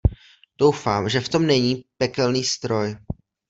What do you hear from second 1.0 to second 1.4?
že v